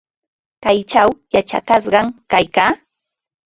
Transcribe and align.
Kaychaw 0.63 1.09
yachakashqam 1.33 2.07
kaykaa. 2.31 2.71